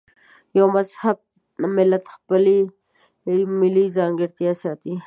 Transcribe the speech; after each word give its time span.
یو 0.57 0.65
مهذب 0.75 1.17
ملت 1.75 2.05
خپلې 2.15 2.57
ملي 3.59 3.85
ځانګړنې 3.97 4.51
ساتي. 4.61 4.95